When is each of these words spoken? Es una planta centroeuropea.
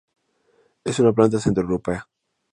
Es 0.83 0.97
una 0.97 1.13
planta 1.13 1.37
centroeuropea. 1.39 2.09